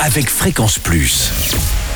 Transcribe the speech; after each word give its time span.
avec 0.00 0.28
Fréquence 0.28 0.78
Plus. 0.78 1.30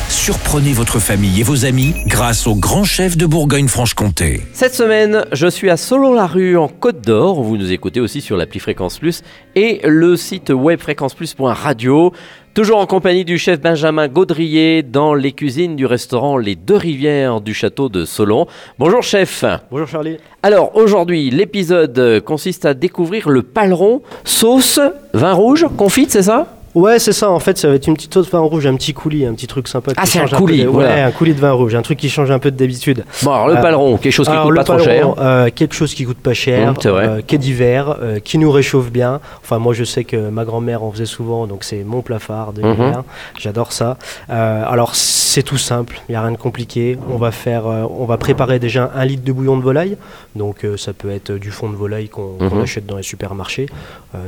Surprenez 0.08 0.73
votre 0.73 0.98
famille 0.98 1.40
et 1.40 1.43
vos 1.43 1.66
amis 1.66 1.94
grâce 2.06 2.47
au 2.47 2.55
grand 2.55 2.85
chef 2.85 3.17
de 3.17 3.27
Bourgogne-Franche-Comté. 3.27 4.43
Cette 4.53 4.74
semaine, 4.74 5.24
je 5.32 5.46
suis 5.46 5.69
à 5.69 5.77
Solon-la-Rue 5.77 6.56
en 6.56 6.69
Côte 6.69 7.03
d'Or. 7.03 7.42
Vous 7.42 7.56
nous 7.56 7.72
écoutez 7.72 8.00
aussi 8.00 8.21
sur 8.21 8.37
l'appli 8.37 8.61
Fréquence 8.61 8.98
Plus 8.98 9.22
et 9.54 9.80
le 9.84 10.16
site 10.16 10.50
web 10.50 10.80
fréquenceplus.radio. 10.80 12.12
Toujours 12.54 12.79
en 12.79 12.87
compagnie 12.87 13.24
du 13.24 13.37
chef 13.38 13.61
Benjamin 13.61 14.08
Gaudrier 14.08 14.83
dans 14.83 15.15
les 15.15 15.33
cuisines 15.33 15.76
du 15.76 15.85
restaurant 15.85 16.38
Les 16.38 16.56
Deux 16.56 16.76
Rivières 16.76 17.40
du 17.40 17.52
château 17.52 17.88
de 17.88 18.04
Solon. 18.04 18.46
Bonjour 18.78 19.02
chef. 19.02 19.44
Bonjour 19.70 19.86
Charlie. 19.86 20.16
Alors 20.42 20.74
aujourd'hui, 20.74 21.30
l'épisode 21.30 22.22
consiste 22.24 22.64
à 22.64 22.74
découvrir 22.74 23.28
le 23.28 23.42
paleron, 23.42 24.02
sauce, 24.24 24.80
vin 25.12 25.34
rouge, 25.34 25.66
confite, 25.76 26.10
c'est 26.10 26.22
ça? 26.22 26.57
Ouais, 26.74 26.98
c'est 26.98 27.12
ça. 27.12 27.30
En 27.30 27.40
fait, 27.40 27.56
ça 27.58 27.68
va 27.68 27.74
être 27.74 27.86
une 27.86 27.94
petite 27.94 28.12
sauce 28.14 28.30
vin 28.30 28.40
rouge, 28.40 28.66
un 28.66 28.76
petit 28.76 28.92
coulis, 28.94 29.24
un 29.26 29.34
petit 29.34 29.46
truc 29.46 29.68
sympa. 29.68 29.92
Ah, 29.96 30.06
c'est 30.06 30.20
un 30.20 30.26
coulis, 30.26 30.62
de- 30.62 30.68
voilà. 30.68 30.88
Ouais, 30.95 31.00
un 31.00 31.10
coulis 31.10 31.34
de 31.34 31.40
vin 31.40 31.52
rouge, 31.52 31.74
un 31.74 31.82
truc 31.82 31.98
qui 31.98 32.09
change 32.10 32.30
un 32.30 32.38
peu 32.38 32.50
de 32.50 32.56
d'habitude. 32.56 33.04
Bon 33.22 33.32
alors 33.32 33.48
le 33.48 33.56
Euh, 33.56 33.60
paleron, 33.62 33.96
quelque 33.96 34.12
chose 34.12 34.26
qui 34.26 34.32
Alors, 34.32 34.46
coûte 34.46 34.56
pas 34.56 34.64
trop 34.64 34.78
cher. 34.78 35.14
euh, 35.18 35.48
quelque 35.54 35.74
chose 35.74 35.95
qui 35.95 36.04
coûte 36.04 36.18
pas 36.18 36.34
cher, 36.34 36.73
Mmh, 36.73 36.76
euh, 36.86 37.20
qui 37.26 37.34
est 37.34 37.38
d'hiver, 37.38 37.96
euh, 38.02 38.18
qui 38.20 38.38
nous 38.38 38.50
réchauffe 38.50 38.90
bien. 38.90 39.20
Enfin, 39.42 39.59
moi, 39.59 39.73
je 39.74 39.84
sais 39.84 40.04
que 40.04 40.28
ma 40.30 40.45
grand-mère 40.45 40.82
en 40.82 40.92
faisait 40.92 41.06
souvent, 41.06 41.46
donc 41.46 41.64
c'est 41.64 41.84
mon 41.84 42.02
plafard 42.02 42.52
de 42.52 42.62
Mhm. 42.62 42.70
l'hiver. 42.70 43.02
J'adore 43.38 43.73
ça. 43.73 43.96
Alors, 44.28 44.95
c'est 44.95 45.42
tout 45.42 45.59
simple, 45.59 46.00
il 46.09 46.12
n'y 46.12 46.16
a 46.16 46.23
rien 46.23 46.32
de 46.32 46.37
compliqué. 46.37 46.98
On 47.10 47.16
va 47.16 47.30
faire, 47.30 47.64
on 47.66 48.04
va 48.04 48.16
préparer 48.18 48.59
déjà 48.59 48.90
un 48.95 49.04
litre 49.04 49.24
de 49.24 49.32
bouillon 49.32 49.56
de 49.56 49.62
volaille. 49.62 49.96
Donc, 50.37 50.66
ça 50.76 50.92
peut 50.92 51.10
être 51.10 51.32
du 51.32 51.50
fond 51.50 51.68
de 51.70 51.76
volaille 51.76 52.09
qu'on 52.09 52.37
Mhm. 52.40 52.60
achète 52.62 52.87
dans 52.87 52.96
les 52.96 53.02
supermarchés, 53.02 53.66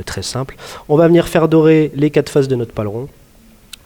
très 0.05 0.21
simple. 0.23 0.55
On 0.89 0.95
va 0.97 1.07
venir 1.07 1.27
faire 1.27 1.47
dorer 1.47 1.91
les 1.95 2.09
quatre 2.09 2.30
faces 2.31 2.47
de 2.47 2.55
notre 2.55 2.73
paleron, 2.73 3.07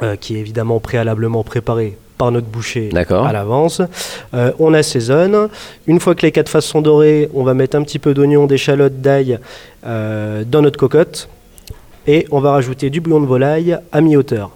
euh, 0.01 0.15
qui 0.15 0.35
est 0.35 0.39
évidemment 0.39 0.79
préalablement 0.79 1.43
préparé 1.43 1.97
par 2.17 2.31
notre 2.31 2.47
boucher 2.47 2.89
à 2.95 3.33
l'avance. 3.33 3.81
Euh, 4.33 4.51
on 4.59 4.73
assaisonne. 4.73 5.49
Une 5.85 5.99
fois 5.99 6.15
que 6.15 6.21
les 6.21 6.31
quatre 6.31 6.49
faces 6.49 6.65
sont 6.65 6.81
dorées, 6.81 7.29
on 7.33 7.43
va 7.43 7.53
mettre 7.53 7.75
un 7.75 7.83
petit 7.83 7.99
peu 7.99 8.13
d'oignon, 8.13 8.45
d'échalote, 8.45 9.01
d'ail 9.01 9.39
euh, 9.85 10.43
dans 10.45 10.61
notre 10.61 10.77
cocotte. 10.77 11.27
Et 12.07 12.25
on 12.31 12.39
va 12.39 12.51
rajouter 12.51 12.89
du 12.89 13.01
bouillon 13.01 13.19
de 13.19 13.25
volaille 13.25 13.77
à 13.91 14.01
mi-hauteur. 14.01 14.51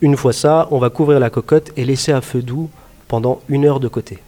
Une 0.00 0.16
fois 0.16 0.32
ça, 0.32 0.68
on 0.70 0.78
va 0.78 0.90
couvrir 0.90 1.20
la 1.20 1.30
cocotte 1.30 1.70
et 1.76 1.84
laisser 1.84 2.12
à 2.12 2.20
feu 2.20 2.42
doux 2.42 2.68
pendant 3.08 3.40
une 3.48 3.64
heure 3.64 3.80
de 3.80 3.88
côté. 3.88 4.18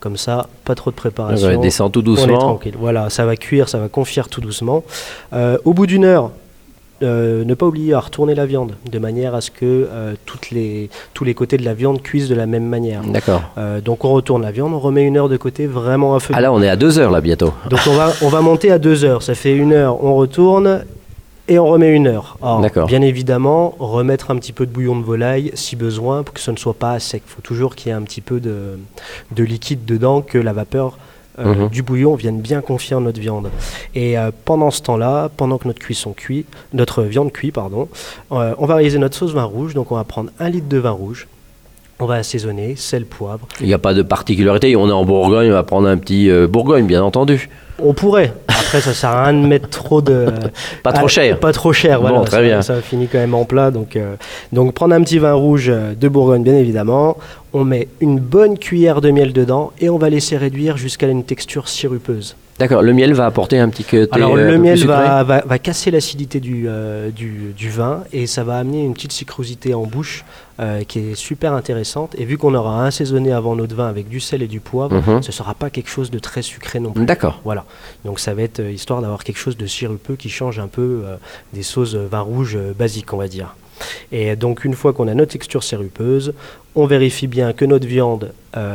Comme 0.00 0.16
ça, 0.16 0.48
pas 0.64 0.74
trop 0.74 0.90
de 0.90 0.96
préparation. 0.96 1.46
Ouais, 1.46 1.58
descend 1.58 1.92
tout 1.92 2.00
On 2.00 2.02
est 2.02 2.06
doucement. 2.06 2.38
tranquille. 2.38 2.74
Voilà, 2.76 3.08
ça 3.08 3.24
va 3.24 3.36
cuire, 3.36 3.68
ça 3.68 3.78
va 3.78 3.88
confire 3.88 4.28
tout 4.28 4.40
doucement. 4.40 4.82
Euh, 5.32 5.58
au 5.64 5.74
bout 5.74 5.86
d'une 5.86 6.04
heure, 6.04 6.32
euh, 7.02 7.44
ne 7.44 7.54
pas 7.54 7.66
oublier 7.66 7.94
à 7.94 8.00
retourner 8.00 8.34
la 8.34 8.46
viande, 8.46 8.74
de 8.90 8.98
manière 8.98 9.34
à 9.34 9.40
ce 9.40 9.50
que 9.50 9.62
euh, 9.62 10.14
toutes 10.26 10.50
les, 10.50 10.90
tous 11.14 11.24
les 11.24 11.34
côtés 11.34 11.56
de 11.56 11.64
la 11.64 11.74
viande 11.74 12.02
cuisent 12.02 12.28
de 12.28 12.34
la 12.34 12.46
même 12.46 12.66
manière. 12.66 13.02
D'accord. 13.02 13.42
Euh, 13.58 13.80
donc 13.80 14.04
on 14.04 14.12
retourne 14.12 14.42
la 14.42 14.52
viande, 14.52 14.72
on 14.72 14.78
remet 14.78 15.04
une 15.04 15.16
heure 15.16 15.28
de 15.28 15.36
côté 15.36 15.66
vraiment 15.66 16.14
à 16.14 16.20
feu. 16.20 16.34
Ah 16.36 16.40
là 16.40 16.52
on 16.52 16.62
est 16.62 16.68
à 16.68 16.76
deux 16.76 16.98
heures 16.98 17.10
là 17.10 17.20
bientôt. 17.20 17.52
Donc 17.68 17.80
on 17.86 17.94
va, 17.94 18.12
on 18.22 18.28
va 18.28 18.40
monter 18.40 18.70
à 18.70 18.78
deux 18.78 19.04
heures. 19.04 19.22
Ça 19.22 19.34
fait 19.34 19.54
une 19.54 19.72
heure, 19.72 20.02
on 20.04 20.14
retourne 20.14 20.84
et 21.48 21.58
on 21.58 21.66
remet 21.66 21.92
une 21.92 22.06
heure. 22.06 22.38
Alors, 22.40 22.60
D'accord. 22.60 22.86
Bien 22.86 23.02
évidemment, 23.02 23.74
remettre 23.78 24.30
un 24.30 24.36
petit 24.36 24.52
peu 24.52 24.64
de 24.66 24.70
bouillon 24.70 24.98
de 24.98 25.04
volaille 25.04 25.50
si 25.54 25.76
besoin 25.76 26.22
pour 26.22 26.34
que 26.34 26.40
ce 26.40 26.50
ne 26.50 26.56
soit 26.56 26.74
pas 26.74 26.98
sec. 26.98 27.22
Il 27.26 27.30
faut 27.30 27.42
toujours 27.42 27.74
qu'il 27.74 27.88
y 27.88 27.90
ait 27.90 27.96
un 27.96 28.02
petit 28.02 28.20
peu 28.20 28.40
de, 28.40 28.78
de 29.32 29.44
liquide 29.44 29.84
dedans, 29.84 30.22
que 30.22 30.38
la 30.38 30.52
vapeur 30.52 30.98
euh, 31.38 31.54
Mhm. 31.54 31.68
du 31.70 31.82
bouillon 31.82 32.14
vienne 32.14 32.40
bien 32.40 32.60
confier 32.60 32.96
notre 33.00 33.20
viande. 33.20 33.48
Et 33.94 34.18
euh, 34.18 34.30
pendant 34.44 34.70
ce 34.70 34.82
temps-là, 34.82 35.30
pendant 35.36 35.58
que 35.58 35.66
notre 35.66 35.78
cuisson 35.80 36.12
cuit, 36.12 36.44
notre 36.72 37.02
viande 37.02 37.32
cuit, 37.32 37.50
pardon, 37.52 37.88
euh, 38.32 38.54
on 38.58 38.66
va 38.66 38.74
réaliser 38.76 38.98
notre 38.98 39.16
sauce 39.16 39.32
vin 39.32 39.44
rouge. 39.44 39.74
Donc 39.74 39.92
on 39.92 39.96
va 39.96 40.04
prendre 40.04 40.30
un 40.38 40.48
litre 40.50 40.68
de 40.68 40.78
vin 40.78 40.90
rouge. 40.90 41.26
On 42.00 42.06
va 42.06 42.16
assaisonner, 42.16 42.74
sel, 42.76 43.06
poivre. 43.06 43.46
Il 43.60 43.66
n'y 43.66 43.74
a 43.74 43.78
pas 43.78 43.94
de 43.94 44.02
particularité. 44.02 44.74
On 44.76 44.88
est 44.88 44.92
en 44.92 45.04
Bourgogne, 45.04 45.48
on 45.50 45.54
va 45.54 45.62
prendre 45.62 45.88
un 45.88 45.96
petit 45.96 46.28
Bourgogne 46.48 46.84
bien 46.86 47.02
entendu. 47.02 47.48
On 47.78 47.94
pourrait. 47.94 48.32
Après, 48.48 48.80
ça 48.80 48.94
sert 48.94 49.10
à 49.10 49.24
rien 49.24 49.34
de 49.42 49.46
mettre 49.46 49.68
trop 49.68 50.00
de. 50.00 50.26
Pas 50.82 50.92
trop 50.92 51.08
cher. 51.08 51.38
Pas 51.38 51.52
trop 51.52 51.72
cher, 51.72 52.00
Bon, 52.00 52.08
voilà. 52.08 52.24
très 52.24 52.36
ça, 52.38 52.42
bien. 52.42 52.62
Ça 52.62 52.80
finit 52.80 53.06
quand 53.08 53.18
même 53.18 53.34
en 53.34 53.44
plat. 53.44 53.70
Donc, 53.70 53.96
euh, 53.96 54.14
donc 54.52 54.72
prendre 54.74 54.94
un 54.94 55.02
petit 55.02 55.18
vin 55.18 55.32
rouge 55.34 55.68
euh, 55.68 55.94
de 55.94 56.08
Bourgogne, 56.08 56.42
bien 56.42 56.56
évidemment. 56.56 57.16
On 57.54 57.64
met 57.64 57.88
une 58.00 58.18
bonne 58.18 58.56
cuillère 58.58 59.00
de 59.02 59.10
miel 59.10 59.32
dedans 59.34 59.72
et 59.78 59.90
on 59.90 59.98
va 59.98 60.08
laisser 60.08 60.36
réduire 60.38 60.76
jusqu'à 60.78 61.06
une 61.08 61.22
texture 61.24 61.68
sirupeuse. 61.68 62.34
D'accord. 62.58 62.82
Le 62.82 62.92
miel 62.92 63.12
va 63.14 63.26
apporter 63.26 63.58
un 63.58 63.68
petit 63.68 63.82
côté. 63.84 64.08
Alors, 64.12 64.34
euh, 64.36 64.44
le 64.46 64.52
peu 64.52 64.56
miel 64.58 64.86
va, 64.86 65.22
va, 65.22 65.42
va 65.44 65.58
casser 65.58 65.90
l'acidité 65.90 66.38
du, 66.40 66.66
euh, 66.68 67.10
du, 67.10 67.52
du 67.56 67.68
vin 67.70 68.04
et 68.12 68.26
ça 68.26 68.44
va 68.44 68.56
amener 68.58 68.84
une 68.84 68.94
petite 68.94 69.12
sucrosité 69.12 69.74
en 69.74 69.82
bouche 69.82 70.24
euh, 70.60 70.82
qui 70.84 70.98
est 71.00 71.14
super 71.14 71.54
intéressante. 71.54 72.14
Et 72.16 72.24
vu 72.24 72.38
qu'on 72.38 72.54
aura 72.54 72.86
assaisonné 72.86 73.32
avant 73.32 73.56
notre 73.56 73.74
vin 73.74 73.88
avec 73.88 74.08
du 74.08 74.20
sel 74.20 74.42
et 74.42 74.46
du 74.48 74.60
poivre, 74.60 74.94
Mhm. 74.94 75.22
ce 75.22 75.28
ne 75.28 75.32
sera 75.32 75.54
pas 75.54 75.70
quelque 75.70 75.88
chose 75.90 76.10
de 76.10 76.18
très 76.18 76.42
sucré 76.42 76.78
non 76.78 76.92
plus. 76.92 77.04
D'accord. 77.04 77.40
Voilà, 77.44 77.61
donc 78.04 78.20
ça 78.20 78.34
va 78.34 78.42
être 78.42 78.60
euh, 78.60 78.70
histoire 78.70 79.00
d'avoir 79.00 79.24
quelque 79.24 79.38
chose 79.38 79.56
de 79.56 79.66
sirupeux 79.66 80.16
qui 80.16 80.28
change 80.28 80.58
un 80.58 80.68
peu 80.68 81.02
euh, 81.04 81.16
des 81.52 81.62
sauces 81.62 81.94
euh, 81.94 82.06
vin 82.10 82.20
rouge 82.20 82.58
basiques, 82.78 83.12
on 83.12 83.16
va 83.16 83.28
dire. 83.28 83.54
Et 84.12 84.36
donc 84.36 84.64
une 84.64 84.74
fois 84.74 84.92
qu'on 84.92 85.08
a 85.08 85.14
notre 85.14 85.32
texture 85.32 85.64
sirupeuse, 85.64 86.34
on 86.74 86.86
vérifie 86.86 87.26
bien 87.26 87.52
que 87.52 87.64
notre 87.64 87.86
viande 87.86 88.32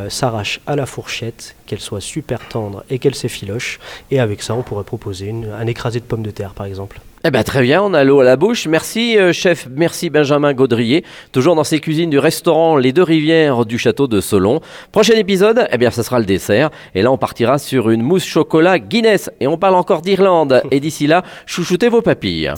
s'arrache 0.10 0.60
à 0.68 0.76
la 0.76 0.86
fourchette, 0.86 1.56
qu'elle 1.66 1.80
soit 1.80 2.02
super 2.02 2.46
tendre 2.50 2.84
et 2.90 3.00
qu'elle 3.00 3.16
s'effiloche. 3.16 3.80
Et 4.12 4.20
avec 4.20 4.44
ça, 4.44 4.54
on 4.54 4.64
pourrait 4.64 4.84
proposer 4.84 5.32
un 5.32 5.66
écrasé 5.66 6.02
de 6.02 6.06
pommes 6.06 6.24
de 6.24 6.32
terre, 6.32 6.54
par 6.54 6.66
exemple. 6.66 7.00
Eh 7.28 7.30
ben 7.30 7.44
très 7.44 7.62
bien, 7.62 7.84
on 7.84 7.94
a 7.94 8.06
l'eau 8.06 8.22
à 8.22 8.24
la 8.24 8.38
bouche. 8.38 8.68
Merci 8.68 9.18
euh, 9.18 9.34
chef, 9.34 9.68
merci 9.70 10.10
Benjamin 10.10 10.54
Gaudrier. 10.54 11.04
Toujours 11.34 11.56
dans 11.56 11.66
ses 11.66 11.82
cuisines 11.82 12.10
du 12.10 12.20
restaurant 12.20 12.78
Les 12.78 12.94
Deux 12.94 13.04
Rivières 13.04 13.66
du 13.66 13.78
château 13.78 14.08
de 14.08 14.22
Solon. 14.22 14.62
Prochain 14.94 15.16
épisode, 15.16 15.68
eh 15.70 15.78
bien 15.78 15.92
ça 15.92 16.04
sera 16.04 16.20
le 16.20 16.26
dessert. 16.26 16.70
Et 16.96 17.02
là 17.02 17.12
on 17.12 17.18
partira 17.18 17.58
sur 17.58 17.90
une 17.90 18.02
mousse 18.02 18.24
chocolat 18.24 18.80
Guinness. 18.80 19.30
Et 19.42 19.48
on 19.48 19.58
parle 19.58 19.76
encore 19.76 20.04
d'Irlande. 20.04 20.62
Et 20.72 20.80
d'ici 20.80 21.06
là, 21.06 21.22
chouchoutez 21.46 21.90
vos 21.90 22.02
papilles. 22.02 22.54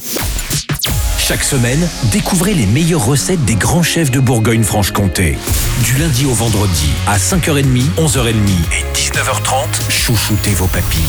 Chaque 1.18 1.44
semaine, 1.44 1.90
découvrez 2.12 2.54
les 2.54 2.68
meilleures 2.68 3.08
recettes 3.08 3.44
des 3.46 3.56
grands 3.56 3.82
chefs 3.82 4.12
de 4.12 4.20
Bourgogne-Franche-Comté. 4.20 5.36
Du 5.84 5.98
lundi 6.00 6.28
au 6.28 6.34
vendredi, 6.34 6.92
à 7.08 7.18
5h30, 7.18 7.66
11h30 7.98 8.30
et 8.30 8.96
19h30, 8.96 9.90
chouchoutez 9.90 10.52
vos 10.52 10.68
papilles. 10.68 11.02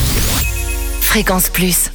Fréquence 1.01 1.49
Plus. 1.49 1.91